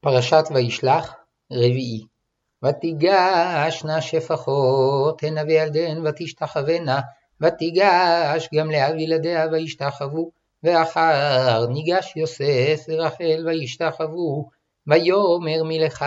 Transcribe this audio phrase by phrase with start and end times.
[0.00, 1.14] פרשת וישלח,
[1.52, 2.04] רביעי.
[2.64, 7.00] ותיגשנה שפחות הנה וילדיהן ותשתחוונה,
[7.40, 10.30] ותיגש גם לאה וילדיה וישתחוו,
[10.62, 14.48] ואחר ניגש יוסף ורחל וישתחוו,
[14.86, 16.04] ויאמר מלך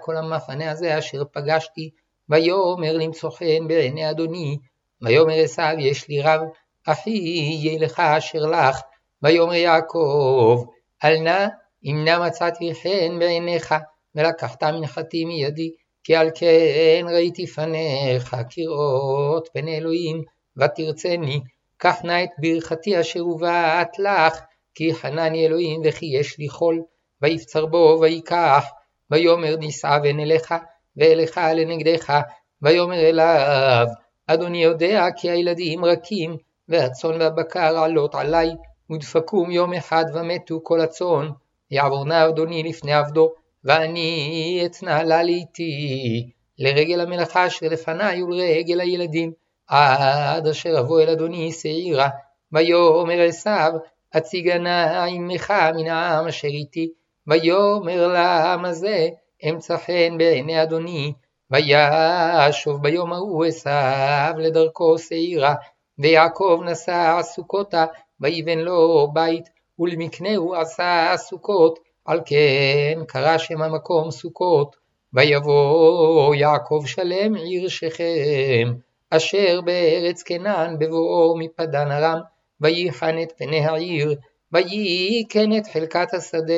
[0.00, 1.90] כל המחנה הזה אשר פגשתי,
[2.28, 4.58] ויאמר למצוא חן בעיני אדוני,
[5.02, 6.40] ויאמר עשיו יש לי רב,
[6.86, 8.80] אחי יהיה לך אשר לך,
[9.22, 10.64] ויאמר יעקב,
[11.04, 11.46] אל נא
[11.84, 13.74] אם נא מצאתי חן בעיניך,
[14.14, 15.70] ולקחת מנחתי מידי,
[16.04, 20.22] כי על כן ראיתי פניך כראות פני אלוהים,
[20.56, 21.40] ותרצני,
[21.76, 24.40] קח נא את ברכתי אשר הובאת לך,
[24.74, 26.82] כי חנני אלוהים וכי יש לי חול,
[27.22, 28.64] ויפצר בו ויקח,
[29.10, 30.54] ויאמר נסעבן אליך,
[30.96, 32.20] ואליך לנגדך,
[32.62, 33.86] ויאמר אליו,
[34.26, 36.36] אדוני יודע כי הילדים רכים,
[36.68, 38.50] והצאן והבקר עלות עלי,
[38.90, 41.28] ודפקום יום אחד ומתו כל הצאן,
[41.70, 43.32] יעבור נא אדוני לפני עבדו,
[43.64, 49.32] ואני אתנהלה לאיתי, לרגל המלאכה אשר לפניי ולרגל הילדים,
[49.66, 52.08] עד אשר אבוא אל אדוני שעירה,
[52.52, 53.72] ויאמר עשיו,
[54.16, 56.88] אציגה נא עמך מן העם אשר איתי,
[57.26, 59.08] ויאמר לעם הזה,
[59.48, 61.12] אמצא חן בעיני אדוני,
[61.50, 65.54] וישוב ביום ההוא עשיו לדרכו שעירה,
[65.98, 67.84] ויעקב נסע סוכותה,
[68.20, 69.48] ויבן לו בית,
[69.78, 74.76] ולמקנהו עשה סוכות, על כן קרא שם המקום סוכות.
[75.12, 78.72] ויבוא יעקב שלם עיר שכם,
[79.10, 82.18] אשר בארץ כנען בבואו מפדן ארם,
[82.60, 84.14] וייחן את פני העיר,
[84.52, 86.54] וייכן את חלקת השדה,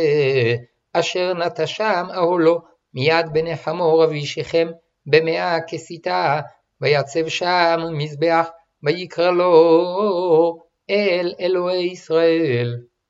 [0.93, 2.61] אשר נטע שם אהלו,
[2.95, 4.69] מיד בני חמור אבי שכם,
[5.07, 6.41] במאה כסיתה,
[6.81, 8.49] ויצב שם מזבח,
[8.83, 10.59] ויקרא לו
[10.91, 12.77] אל אלוהי ישראל.